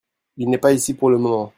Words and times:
Il 0.37 0.49
n'est 0.49 0.57
pas 0.57 0.73
ici 0.73 0.95
pour 0.95 1.11
le 1.11 1.19
moment. 1.19 1.49